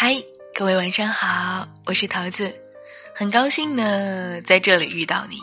[0.00, 0.14] 嗨，
[0.54, 2.54] 各位晚上好，我是桃子，
[3.16, 5.38] 很高兴呢在这里遇到你，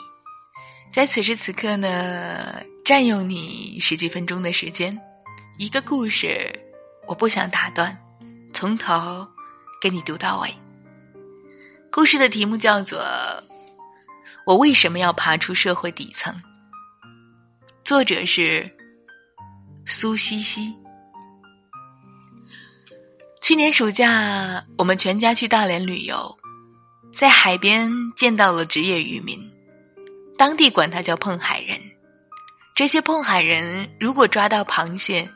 [0.93, 4.97] 在此时此刻呢占用你十几分钟的时间，
[5.57, 6.57] 一个故事，
[7.05, 7.97] 我不想打断，
[8.53, 9.27] 从头
[9.81, 10.55] 给你读到尾。
[11.91, 13.01] 故事的题目叫做
[14.45, 16.33] 《我为什么要爬出社会底层》，
[17.83, 18.73] 作者是
[19.85, 20.73] 苏西西。
[23.45, 26.35] 去年暑假，我们全家去大连旅游，
[27.13, 29.39] 在海边见到了职业渔民，
[30.35, 31.79] 当地管他叫碰海人。
[32.73, 35.29] 这些碰海人如果抓到螃蟹，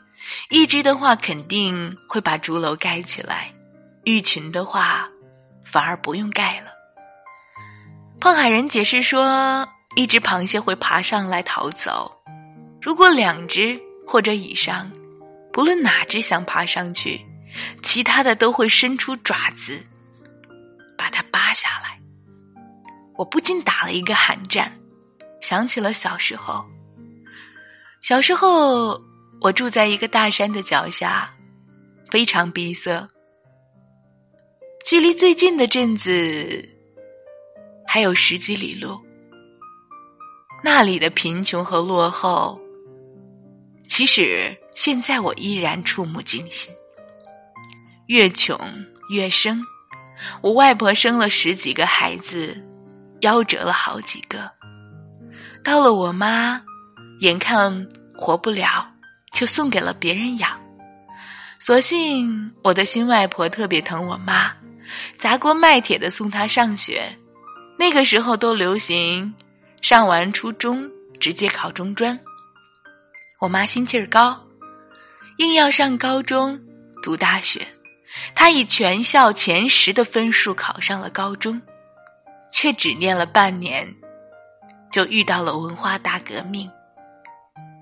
[0.48, 3.54] 一只的话肯定会把竹楼盖起来，
[4.02, 5.08] 一群的话
[5.64, 6.72] 反而不用盖了。
[8.18, 12.20] 碰海人解释说，一只螃蟹会爬上来逃走，
[12.82, 14.90] 如果两只或者以上，
[15.52, 17.24] 不论哪只想爬上去。
[17.82, 19.80] 其他的都会伸出爪子，
[20.96, 22.00] 把它扒下来。
[23.16, 24.72] 我不禁打了一个寒战，
[25.40, 26.64] 想起了小时候。
[28.00, 29.00] 小时候，
[29.40, 31.30] 我住在一个大山的脚下，
[32.10, 33.08] 非常闭塞。
[34.86, 36.66] 距离最近的镇子
[37.86, 38.98] 还有十几里路。
[40.64, 42.58] 那里的贫穷和落后，
[43.86, 46.72] 其实现在我依然触目惊心。
[48.10, 48.58] 越穷
[49.08, 49.64] 越生，
[50.42, 52.60] 我外婆生了十几个孩子，
[53.20, 54.50] 夭折了好几个。
[55.62, 56.60] 到了我妈，
[57.20, 57.86] 眼看
[58.16, 58.84] 活不了，
[59.32, 60.60] 就送给了别人养。
[61.60, 64.50] 所幸我的新外婆特别疼我妈，
[65.16, 67.16] 砸锅卖铁的送她上学。
[67.78, 69.32] 那个时候都流行
[69.82, 72.18] 上完初中直接考中专，
[73.38, 74.36] 我妈心气儿高，
[75.36, 76.60] 硬要上高中
[77.04, 77.64] 读大学。
[78.34, 81.60] 他以全校前十的分数考上了高中，
[82.52, 83.94] 却只念了半年，
[84.90, 86.70] 就遇到了文化大革命，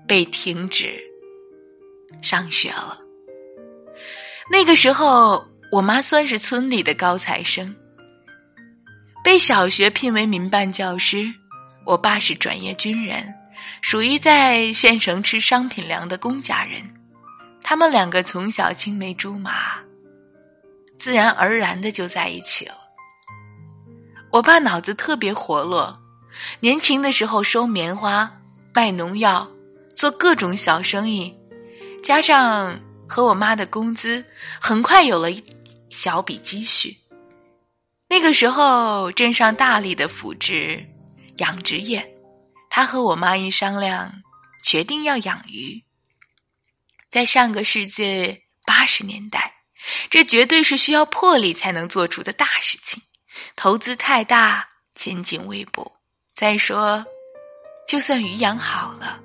[0.07, 0.99] 被停止
[2.21, 2.97] 上学了。
[4.51, 7.75] 那个时候，我妈算是村里的高材生，
[9.23, 11.31] 被小学聘为民办教师。
[11.85, 13.33] 我爸是转业军人，
[13.81, 16.81] 属于在县城吃商品粮的公家人。
[17.63, 19.88] 他们两个从小青梅竹马。
[20.99, 22.75] 自然而然的就在一起了。
[24.31, 25.99] 我爸脑子特别活络，
[26.59, 28.31] 年轻的时候收棉花、
[28.73, 29.49] 卖农药、
[29.95, 31.35] 做各种小生意，
[32.03, 34.25] 加上和我妈的工资，
[34.61, 35.43] 很快有了一
[35.89, 36.97] 小笔积蓄。
[38.07, 40.85] 那个时候镇上大力的扶植
[41.37, 42.13] 养殖业，
[42.69, 44.21] 他和我妈一商量，
[44.63, 45.83] 决定要养鱼。
[47.09, 49.48] 在上个世纪八十年代。
[50.09, 53.01] 这绝对是需要魄力才能做出的大事情，
[53.55, 55.95] 投资太大，前景未卜。
[56.35, 57.05] 再说，
[57.87, 59.19] 就算鱼养好了，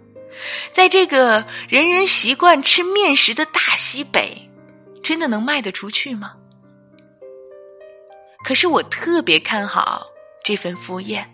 [0.72, 4.50] 在这个人人习惯吃面食的大西北，
[5.02, 6.34] 真的能卖得出去吗？
[8.44, 10.06] 可是我特别看好
[10.44, 11.26] 这份副业，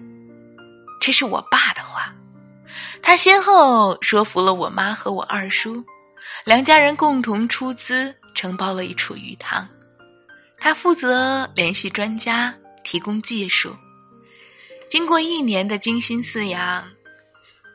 [1.01, 2.15] 这是我爸的话，
[3.03, 5.85] 他先后说服了我妈和我二叔，
[6.45, 8.15] 两家人共同出资。
[8.41, 9.69] 承包了一处鱼塘，
[10.57, 13.77] 他负责联系专家，提供技术。
[14.89, 16.89] 经过一年的精心饲养，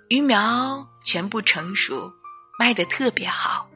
[0.07, 2.11] 鱼苗全部成熟，
[2.57, 3.69] 卖的特别好。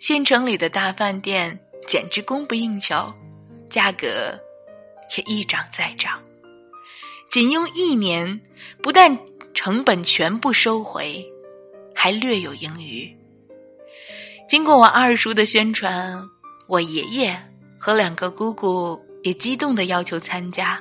[0.00, 3.14] 县城里的大饭店简直供不应求，
[3.70, 4.36] 价格
[5.16, 6.20] 也一涨再涨。
[7.30, 8.40] 仅用一年，
[8.82, 9.16] 不但
[9.54, 11.24] 成本全部收回，
[11.94, 13.16] 还略有盈余。
[14.52, 16.28] 经过我二叔的宣传，
[16.66, 17.42] 我爷爷
[17.78, 20.78] 和两个姑姑也激动的要求参加。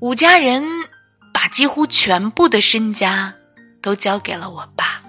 [0.00, 0.64] 五家人
[1.34, 3.34] 把几乎全部的身家
[3.82, 5.02] 都交给了我爸。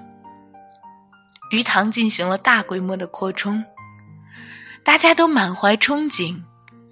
[1.52, 3.64] 鱼塘进行了大规模的扩充，
[4.84, 6.42] 大家都满怀憧憬，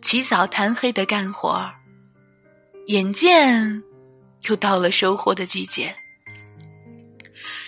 [0.01, 1.73] 起早贪黑的干活儿。
[2.87, 3.83] 眼见
[4.43, 5.93] 又到了收获的季节，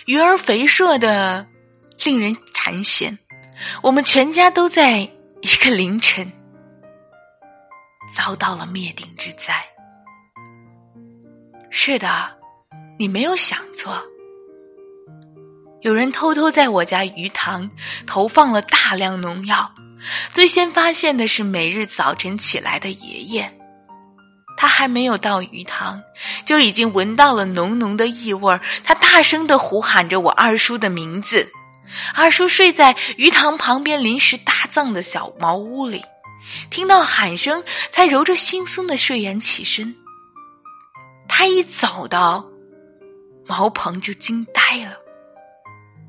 [0.06, 1.46] 鱼儿肥硕的。
[2.04, 3.18] 令人馋涎，
[3.82, 6.30] 我们全家都在一个凌晨
[8.14, 9.66] 遭到了灭顶之灾。
[11.70, 12.36] 是的，
[12.98, 14.02] 你没有想错，
[15.80, 17.70] 有人偷偷在我家鱼塘
[18.06, 19.72] 投放了大量农药。
[20.32, 23.52] 最先发现的是每日早晨起来的爷爷，
[24.56, 26.02] 他还没有到鱼塘，
[26.44, 31.50] 就已经闻到了浓浓的异味他大声的呼喊着我二叔的名字。
[32.14, 36.04] 二叔睡在鱼塘旁边临时搭造的小茅屋里，
[36.70, 39.96] 听到喊声，才揉着惺忪的睡眼起身。
[41.28, 42.46] 他一走到
[43.46, 44.96] 茅棚，就惊呆了。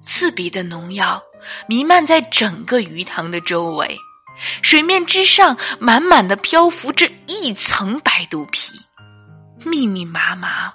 [0.04, 1.22] 刺鼻的农药
[1.68, 3.98] 弥漫在整个鱼塘的周围，
[4.62, 8.72] 水面之上满满的漂浮着一层白肚皮，
[9.66, 10.74] 密密麻麻，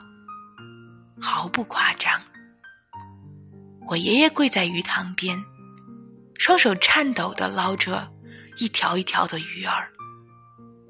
[1.20, 2.20] 毫不夸张。
[3.92, 5.44] 我爷爷跪在鱼塘边，
[6.38, 8.10] 双手颤抖的捞着
[8.56, 9.92] 一条一条的鱼儿，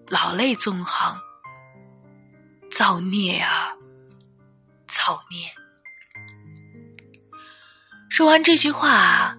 [0.06, 1.18] 老泪纵横。
[2.70, 3.72] 造孽啊！
[4.86, 5.48] 造孽！
[8.08, 9.36] 说完这句话，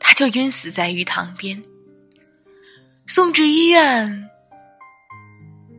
[0.00, 1.62] 他就晕死在鱼塘边。
[3.06, 4.30] 送至医院，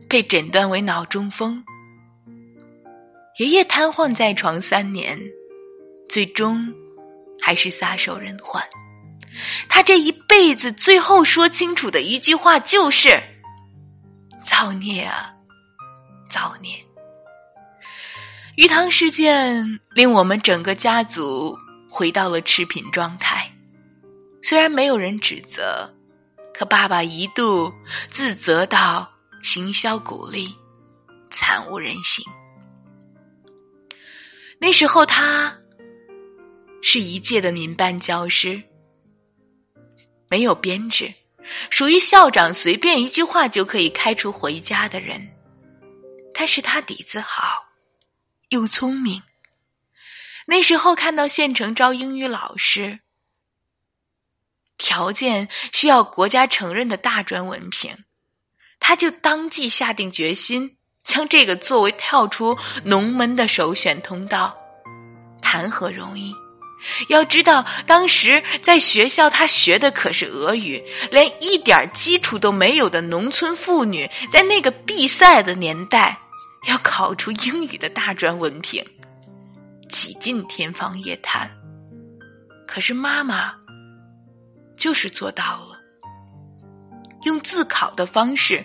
[0.08, 1.64] 被诊断为脑中风。
[3.40, 5.20] 爷爷瘫痪在床三年，
[6.08, 6.74] 最终
[7.40, 8.62] 还是撒手人寰。
[9.68, 13.22] 他这一辈子最后说清楚的一句话就是
[14.44, 15.32] ：“造孽啊，
[16.30, 16.72] 造孽！”
[18.56, 21.56] 鱼塘事件令我们整个家族。
[21.90, 23.50] 回到了赤贫状态，
[24.42, 25.90] 虽然没有人指责，
[26.52, 27.72] 可爸爸一度
[28.10, 29.10] 自责到
[29.42, 30.54] 行销鼓励，
[31.30, 32.22] 惨无人性。
[34.58, 35.56] 那时候他
[36.82, 38.62] 是一届的民办教师，
[40.28, 41.14] 没有编制，
[41.70, 45.28] 属于校长随便一句话就可以开除回家的人。
[46.32, 47.64] 但是他底子好，
[48.48, 49.22] 又聪明。
[50.46, 53.00] 那时候看到县城招英语老师，
[54.76, 58.04] 条件需要国家承认的大专文凭，
[58.78, 64.56] 他就当即下定决心将这个作为跳出农门的首选通道。
[65.42, 66.32] 谈何容易？
[67.08, 76.18] 要知道，当时在学校他学的可是俄语，连一点基础都没有的农村妇女，在那个闭塞的年代，
[76.68, 78.84] 要考出英语的大专文凭。
[79.88, 81.50] 几近天方夜谭，
[82.66, 83.52] 可是妈妈
[84.76, 85.67] 就是做到了，
[87.28, 88.64] 用自考的方式，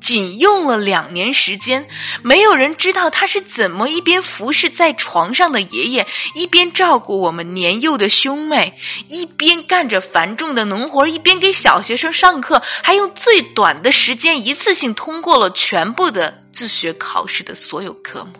[0.00, 1.86] 仅用了两年时间，
[2.22, 8.78] 没有人知道他是怎么一边服侍在床上的爷爷，一边照顾我们年幼的兄妹，
[9.08, 18.32] 一边干着繁重的农活，一边给小学生上课，还用最短的时间一次性通过了全部的自学考试的所有科目。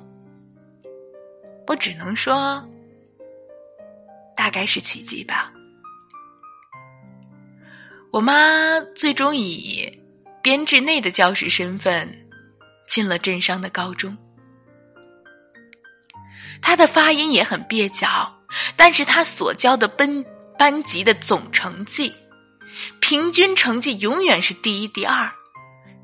[1.67, 2.63] 我只能说，
[4.37, 5.54] 大概是奇迹吧。
[8.15, 10.01] 我妈最终以
[10.41, 12.29] 编制内的教师身份
[12.87, 14.17] 进了镇上的高中。
[16.63, 18.39] 她的发音也很蹩脚，
[18.77, 20.25] 但是她所教的班
[20.57, 22.15] 班级的总成绩，
[23.01, 25.33] 平均成绩永远是第一、第二。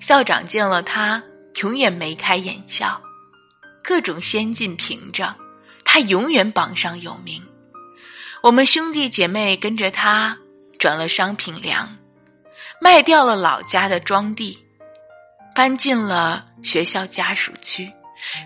[0.00, 1.22] 校长见了她，
[1.62, 3.02] 永远眉开眼笑，
[3.84, 5.32] 各种先进凭证。
[5.84, 7.44] 他永远榜上有名，
[8.42, 10.39] 我们兄弟姐妹跟着他
[10.80, 11.98] 转了商品粮，
[12.80, 14.58] 卖掉了老家的庄地，
[15.54, 17.92] 搬进了学校家属区，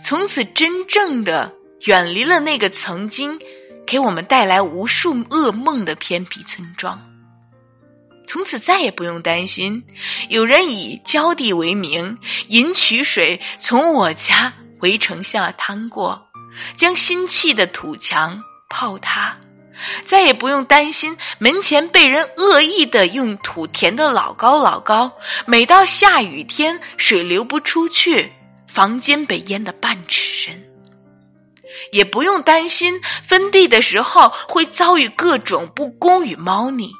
[0.02, 1.52] 从此真正的
[1.86, 3.38] 远离了那个曾经
[3.86, 7.00] 给我们带来无数噩梦的偏僻村庄。
[8.26, 9.84] 从此再也不用担心
[10.28, 12.18] 有人以浇地为名，
[12.48, 16.26] 引取水从我家围城下趟过。
[16.76, 19.36] 将新砌的土墙泡塌，
[20.04, 25.12] 再也不用担心门前被人恶意的用土填的老高老高。
[25.46, 28.32] 每到下雨天，水流不出去，
[28.68, 30.64] 房间被淹得半尺深。
[31.90, 36.92] 也不用担心分地的时候会遭遇各种不公与猫腻。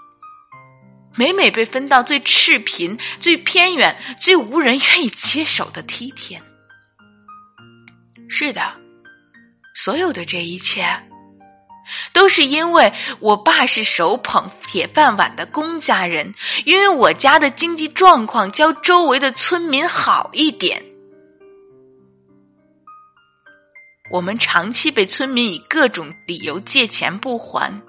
[1.16, 6.43] 每每被分到最赤贫、最偏远、最无人愿意接手的梯田。
[8.28, 8.75] 是的。
[9.76, 10.85] 所有的这一切，
[12.12, 20.84] 都是因为我爸是手捧铁饭碗的公家人，因为我家的经济状况较周围的村民好一点。
[24.10, 27.82] 我们长期被村民以各种理由借钱不还，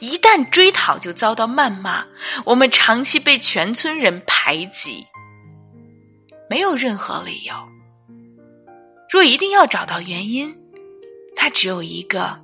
[0.00, 2.04] 一旦追讨就遭到谩骂。
[2.44, 5.06] 我们长期被全村人排挤，
[6.48, 7.54] 没有任何理由。
[9.10, 10.58] 若一定要找到原因。
[11.34, 12.38] 他只有一个，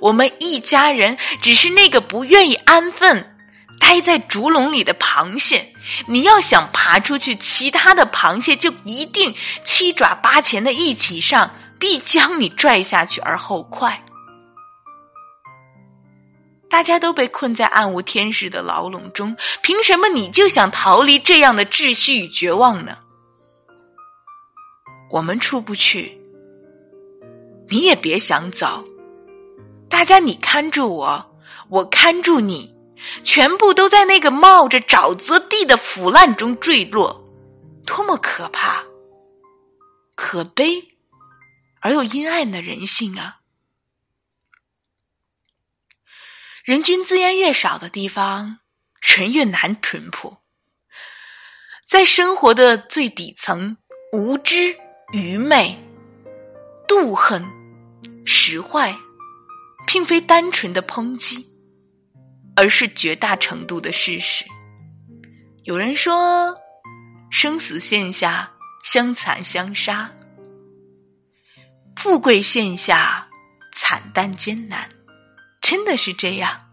[0.00, 3.36] 我们一家人只是那个不愿意安分、
[3.78, 5.72] 待在竹笼里的螃蟹。
[6.06, 9.34] 你要想爬出去，其他的螃蟹就一定
[9.64, 14.04] 七爪八钳的一起上，必将你拽下去而后快。
[16.68, 22.98] 大家都被困在暗无天日的牢笼中，凭什么你就想逃离这样的秩序与绝望呢？
[25.10, 26.20] 我们出不去，
[27.68, 28.84] 你也别想走。
[29.90, 31.36] 大家，你看住我，
[31.68, 32.74] 我看住你，
[33.24, 37.28] 全部都在那个冒着沼泽地的腐烂中坠落，
[37.84, 38.84] 多么可怕、
[40.14, 40.96] 可悲
[41.80, 43.40] 而又阴暗的人性啊！
[46.62, 48.60] 人均资源越少的地方，
[49.00, 50.38] 人越难淳朴。
[51.86, 53.76] 在生活的最底层，
[54.12, 54.76] 无知、
[55.12, 55.82] 愚昧、
[56.86, 57.44] 妒恨、
[58.24, 58.96] 使坏，
[59.92, 61.50] 并非单纯的抨击，
[62.54, 64.44] 而是绝大程度的事实。
[65.64, 66.54] 有人说，
[67.32, 68.52] 生死线下
[68.84, 70.12] 相残相杀，
[71.96, 73.26] 富贵线下
[73.72, 74.88] 惨淡艰难。
[75.60, 76.68] 真的是这样，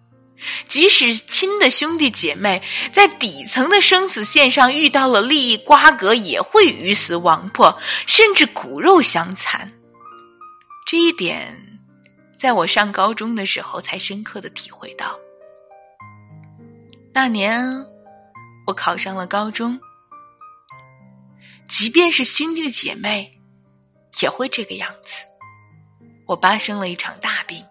[0.67, 2.61] 即使亲的兄弟姐妹
[2.93, 9.73] 在底层的生死线上遇到了利益瓜葛，也会鱼死网破，甚至骨肉相残。
[10.85, 11.76] 这一点，
[12.37, 15.17] 在我上高中的时候才深刻的体会到。
[17.13, 17.85] 那年，
[18.67, 19.79] 我考上了高中，
[21.67, 23.39] 即便是兄弟姐妹，
[24.21, 25.25] 也会这个样子。
[26.27, 27.65] 我爸生了一场大病。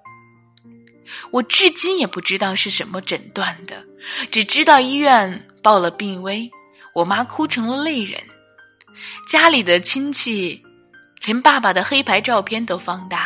[1.30, 3.84] 我至今也不知道是什么诊断的，
[4.32, 6.50] 只知道医院报了病危，
[6.92, 8.20] 我妈哭成了泪人，
[9.28, 10.62] 家里的亲戚
[11.24, 13.25] 连爸爸的黑白照片都放大。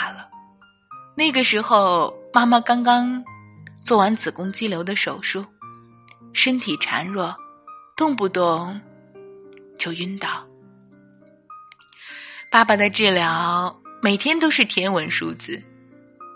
[1.21, 3.23] 那个时候，妈妈刚刚
[3.85, 5.45] 做完子宫肌瘤的手术，
[6.33, 7.37] 身体孱弱，
[7.95, 8.81] 动不动
[9.79, 10.47] 就晕倒。
[12.51, 15.63] 爸爸的治疗每天都是天文数字，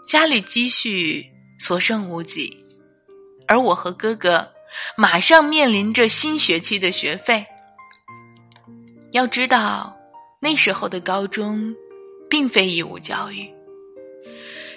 [0.06, 1.30] 家里积蓄。
[1.58, 2.66] 所剩无几，
[3.46, 4.50] 而我和哥哥
[4.98, 7.46] 马上面临着新学期的学费。
[9.12, 9.96] 要知道，
[10.40, 11.74] 那时候的高中
[12.28, 13.50] 并非义务教育，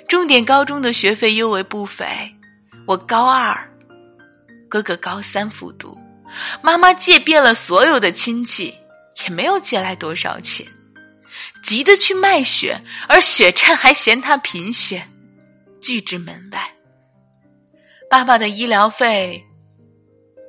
[0.08, 2.06] 重点高中的学费尤为不菲。
[2.86, 3.70] 我高二，
[4.70, 5.98] 哥哥高三复读，
[6.64, 8.74] 妈妈借遍了所有的亲戚，
[9.24, 10.66] 也没有借来多少钱，
[11.64, 15.04] 急得去卖血，而血站还嫌他贫血。
[15.82, 16.72] 拒之门外。
[18.10, 19.46] 爸爸的医疗费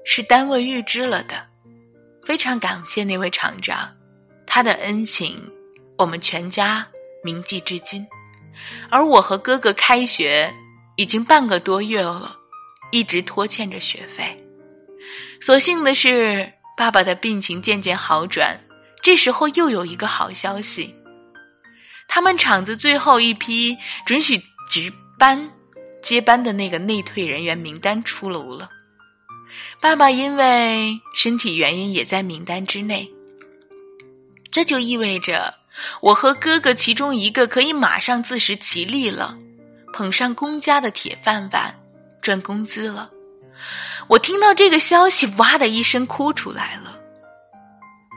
[0.04, 1.46] 是单位预支了的，
[2.24, 3.96] 非常感谢那位厂长，
[4.46, 5.36] 他的恩情
[5.96, 6.86] 我们全家
[7.24, 8.06] 铭记至今。
[8.90, 10.52] 而我和哥哥开学
[10.96, 12.36] 已经半个多月了，
[12.90, 14.44] 一直拖欠着学费。
[15.40, 18.60] 所幸的是，爸爸的病情渐渐好转。
[19.00, 20.94] 这时候又有一个好消息，
[22.08, 25.52] 他们厂子最后一批准许值班
[26.02, 28.70] 接班的那个内退人员名单出炉了，
[29.80, 33.08] 爸爸因为身体原因也在名单之内。
[34.50, 35.54] 这就意味着
[36.00, 39.36] 我和哥哥其中一个可以马上自食其力了，
[39.92, 41.74] 捧上公家的铁饭碗，
[42.20, 43.10] 赚工资了。
[44.08, 46.96] 我听到这个消息，哇的一声哭出来了。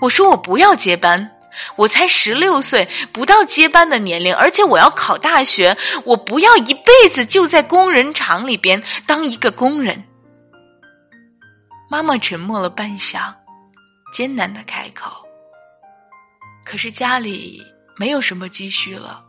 [0.02, 1.32] 我说我不要接班。
[1.76, 5.78] 我才十六岁，不到接班的年龄，而且我要考大学。
[6.06, 10.02] 我不要一辈子就在工人厂里边当一个工人。
[11.90, 13.34] 妈妈沉默了半晌，
[14.14, 15.12] 艰难的开口
[16.72, 17.62] ：“可是家里
[17.98, 19.26] 没有什么积蓄了，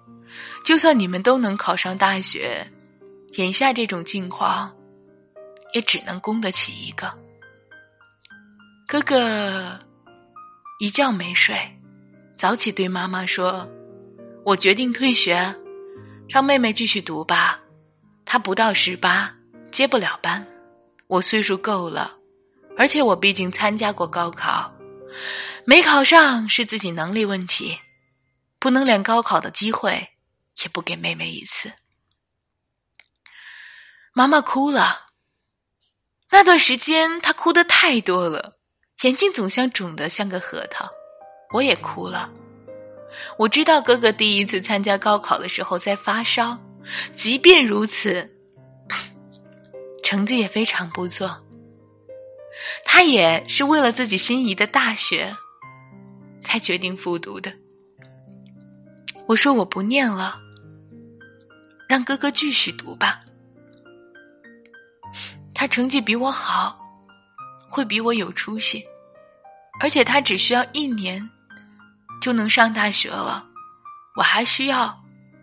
[0.64, 2.70] 就算你们都能考上大学，
[3.32, 4.72] 眼下这种境况，
[5.74, 7.12] 也只能供得起一个。”
[8.86, 9.80] 哥哥
[10.78, 11.56] 一觉没睡。
[12.36, 13.68] 早起对妈妈说
[14.46, 15.56] ：“我决定退学，
[16.28, 17.58] 让妹妹继续读吧。
[18.24, 19.34] 她不到十八，
[19.72, 20.46] 接不了班。
[21.08, 22.12] 我岁数够了，
[22.78, 24.71] 而且我毕竟参加过高考，
[25.64, 27.78] 没考上是自己能力问题，
[28.58, 30.10] 不能连高考的机会
[30.62, 31.72] 也不给妹妹一次。”
[34.14, 35.08] 妈妈哭了。
[36.30, 38.58] 那段时间她哭的太多了，
[39.02, 40.90] 眼睛总像肿的像个核桃。
[41.52, 42.30] 我也哭了。
[43.38, 46.58] 我知道哥哥第一次参加高考的时候在发烧，
[47.14, 48.34] 即便如此，
[50.02, 51.44] 成绩也非常不错。
[52.84, 55.36] 他也是为了自己心仪的大学，
[56.42, 57.52] 才决定复读的。
[59.26, 60.40] 我说我不念了，
[61.88, 63.20] 让哥哥继续读吧。
[65.54, 66.78] 他成绩比我好，
[67.68, 68.84] 会比我有出息，
[69.80, 71.30] 而且他只需要一年。
[72.20, 73.44] 就能上大学了，
[74.14, 74.96] 我还需要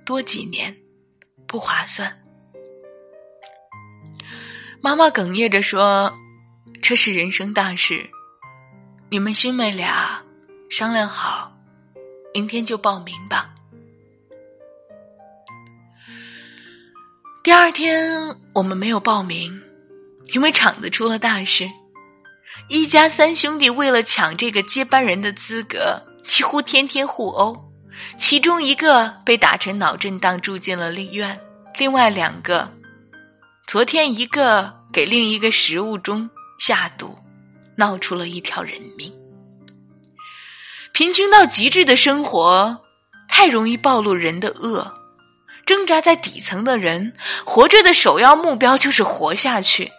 [0.05, 0.77] 多几年，
[1.45, 2.17] 不划算。
[4.81, 6.13] 妈妈哽咽着说
[6.89, 8.09] ：“这是人生大事，
[9.11, 10.23] 你们兄妹俩
[10.71, 11.51] 商量好，
[12.33, 13.51] 明天就报名吧。”
[17.43, 18.09] 第二天
[18.55, 19.61] 我们没有报名，
[20.33, 21.69] 因为厂子出了大事。
[22.69, 27.71] 一家三兄弟为了抢这个接班人的资格，几乎天天互殴。
[28.17, 31.37] 其中一个被打成脑震荡，住进了医院；
[31.77, 32.67] 另外两个，
[33.67, 36.27] 昨天一个给另一个食物中
[36.59, 37.17] 下毒，
[37.75, 39.11] 闹出了一条人命。
[40.93, 42.81] 贫穷到极致的生活，
[43.27, 44.93] 太容易暴露人的恶。
[45.65, 47.13] 挣扎在底层的人，
[47.45, 49.91] 活着的首要目标就是活下去。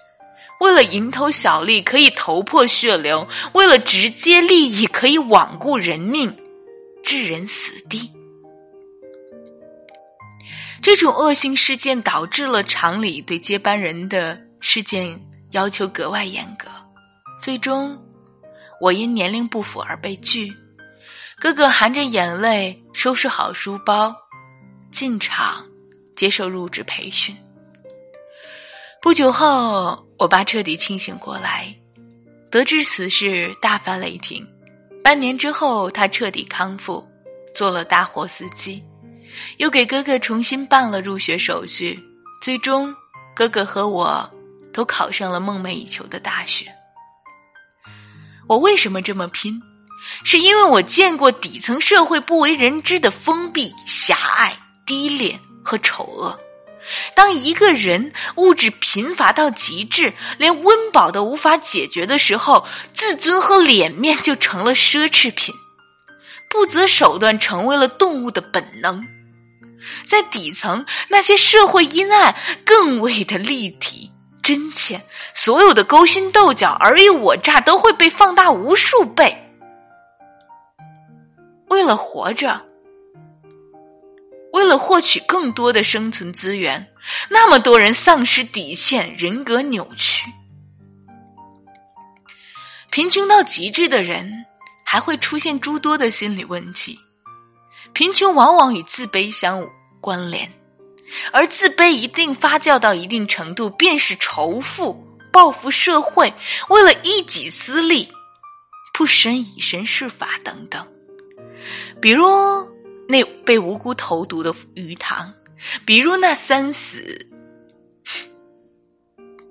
[0.60, 6.36] 为了蝇头小利，可以头破血流；为了直接利益，可以罔顾人命。
[7.02, 8.10] 置人死地，
[10.82, 15.18] 这种恶性事件导致了厂里对接班人的事件
[15.50, 16.68] 要求格外严格。
[17.40, 17.98] 最终，
[18.80, 20.52] 我因年龄不符而被拒。
[21.38, 24.14] 哥哥含着眼泪收拾好书包，
[24.92, 25.64] 进场
[26.14, 27.36] 接受入职培训。
[29.00, 31.74] 不久后，我爸彻底清醒过来，
[32.50, 34.46] 得知此事，大发雷霆。
[35.02, 37.08] 半年之后，他彻底康复，
[37.54, 38.84] 做了大货司机，
[39.56, 41.98] 又给哥哥重新办了入学手续。
[42.42, 42.94] 最终，
[43.34, 44.30] 哥哥和我
[44.72, 46.66] 都考上了梦寐以求的大学。
[48.48, 49.62] 我为什么这么拼？
[50.24, 56.40] 是因为我见过底层社会不为人知的封闭、狭隘、低劣和丑恶。
[57.14, 65.54] 当一个人物质贫乏到极致，连温饱都无法解决的时候，自尊和脸面就成了奢侈品，
[66.48, 69.06] 不择手段成为了动物的本能。
[70.08, 72.34] 在底层，那些社会阴暗
[72.64, 74.10] 更为的立体、
[74.42, 75.00] 真切，
[75.34, 79.50] 所有的勾心斗角、尔虞我诈都会被放大无数倍。
[81.68, 82.62] 为了活着。
[84.52, 86.88] 为了获取更多的生存资源，
[87.28, 90.28] 那么多人丧失底线，人格扭曲。
[92.90, 94.44] 贫穷到极致的人，
[94.84, 96.98] 还会出现诸多的心理问题。
[97.92, 99.64] 贫穷往往与自卑相
[100.00, 100.50] 关联，
[101.32, 106.34] 而自卑一定发酵到一定程度，便是仇富、报复社会，
[106.68, 108.08] 为了一己私利，
[108.92, 110.86] 不慎以身试法等等。
[112.00, 112.24] 比如。
[113.08, 115.34] 那被无辜投毒的鱼塘，
[115.84, 117.26] 比如那三死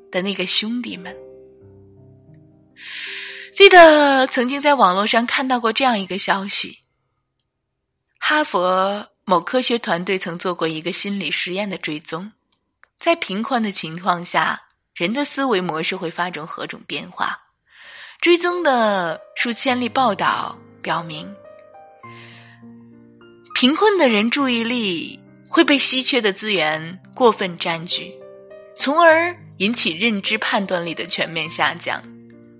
[0.09, 1.13] 的那个兄弟们，
[3.53, 6.77] 记得曾经在网络上看到过这样一个消息：
[8.17, 12.31] 哈佛某科学团队曾做过一个心理实验的追踪，
[12.99, 14.63] 在贫困的情况下，
[14.95, 17.39] 人的思维模式会发生何种变化？
[18.19, 21.31] 追踪的数千例报道表明。
[23.53, 28.11] 贫困的人注意力会被稀缺的资源过分占据，
[28.79, 32.01] 从而引起认知判断力的全面下降，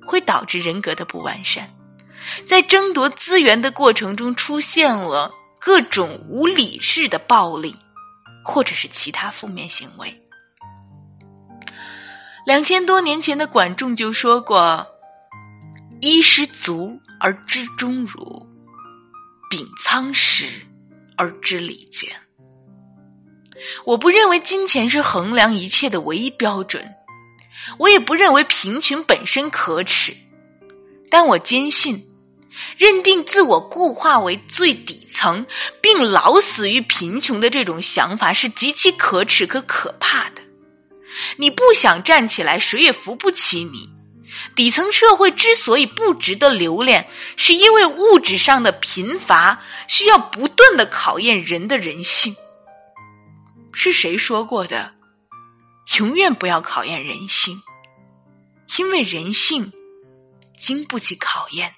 [0.05, 1.67] 会导致人格的不完善。
[2.45, 7.75] 在争夺资源的过程中，出现了各种无理式的暴力，
[8.43, 10.21] 或者是其他负面行为。
[12.45, 14.87] 两千多年前的管仲就说过
[16.01, 18.47] ：“衣食足而知中辱，
[19.49, 20.45] 秉仓实。”
[21.21, 22.15] 而知礼节。
[23.83, 26.95] 我不认为金钱是衡量一切的唯一标准，
[27.77, 30.15] 我也不认为贫穷本身可耻，
[31.11, 32.08] 但我坚信，
[32.77, 35.45] 认定自我固化为最底层，
[35.81, 40.41] 并老死于贫穷的这种想法是极其可耻和可怕的。
[41.37, 43.89] 你不想站起来，谁也扶不起你。
[44.55, 52.35] 底层社会之所以不值得留恋，是因为物质上的贫乏需要不断的考验人的人性。
[53.73, 54.93] 是谁说过的？
[55.97, 57.61] 永远不要考验人性，
[58.77, 59.73] 因为人性
[60.59, 61.73] 经不起考验。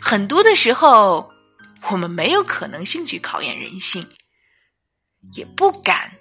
[0.00, 1.32] 很多的时候，
[1.90, 4.08] 我们没有可能性去考验人性，
[5.32, 6.12] 也不敢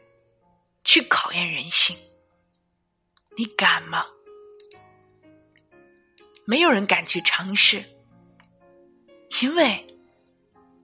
[0.83, 1.97] 去考验人性。
[3.35, 4.05] 你敢吗？
[6.45, 7.85] 没有人敢去尝试，
[9.41, 9.97] 因为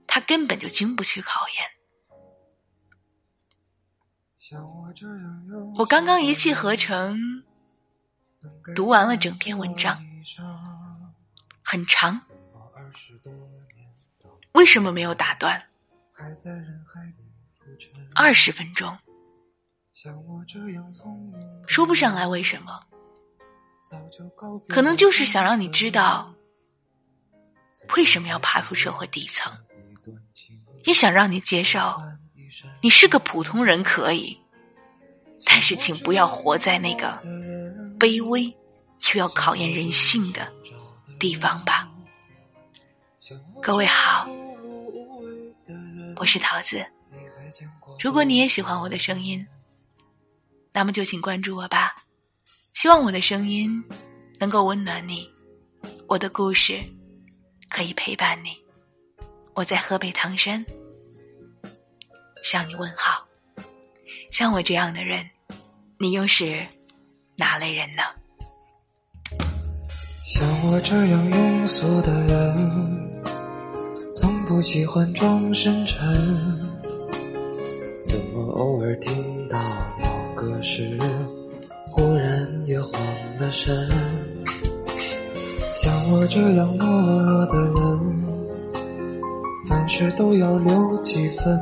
[0.06, 1.70] 他根本就经不起考验。
[5.76, 7.44] 我刚刚一气呵成
[8.74, 10.02] 读完了整篇文章，
[11.62, 12.20] 很长，
[14.52, 15.62] 为什么没有打断？
[18.14, 18.98] 二十分钟，
[21.66, 22.80] 说不上来为什么。
[24.68, 26.32] 可能就是想让你知道
[27.96, 29.52] 为什么要爬出社会底层，
[30.84, 32.00] 也想让你接受
[32.80, 34.38] 你是个普通人可以，
[35.44, 37.20] 但是请不要活在那个
[37.98, 38.56] 卑微
[39.00, 40.52] 却要考验人性的
[41.18, 41.89] 地方吧。
[43.62, 44.26] 各位好，
[46.16, 46.82] 我是桃子。
[48.00, 49.46] 如果你也喜欢我的声音，
[50.72, 51.94] 那么就请关注我吧。
[52.72, 53.84] 希望我的声音
[54.38, 55.30] 能够温暖你，
[56.08, 56.80] 我的故事
[57.68, 58.56] 可以陪伴你。
[59.54, 60.64] 我在河北唐山
[62.42, 63.26] 向你问好。
[64.30, 65.28] 像我这样的人，
[65.98, 66.66] 你又是
[67.36, 68.02] 哪类人呢？
[70.24, 72.99] 像我这样庸俗的人，
[74.50, 75.96] 不喜欢装深沉。
[78.02, 79.56] 怎么偶尔听到
[80.02, 80.98] 老歌时，
[81.88, 82.90] 忽然也慌
[83.38, 83.88] 了神？
[85.72, 86.84] 像我这样懦
[87.24, 88.24] 弱的人，
[89.68, 91.60] 凡事都要留几分。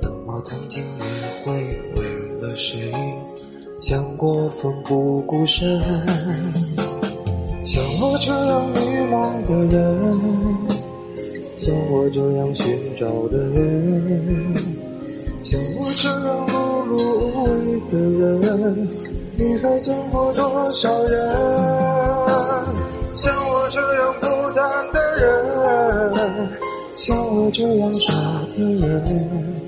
[0.00, 1.54] 怎么曾经也会
[1.96, 2.08] 为
[2.40, 2.92] 了谁？
[3.80, 5.76] 想过奋不顾身，
[7.64, 8.78] 像我这样迷
[9.12, 10.20] 茫的人，
[11.64, 14.54] 像我这样寻找的人，
[15.42, 17.48] 像我这样碌碌无为
[17.88, 18.86] 的人，
[19.38, 21.34] 你还见过多少人？
[23.14, 26.50] 像我这样孤单的人，
[26.96, 28.12] 像我这样傻
[28.54, 29.64] 的人。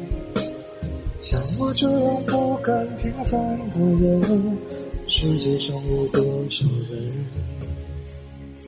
[1.18, 4.58] 像我这样不甘平凡的人，
[5.06, 7.26] 世界上有多少人？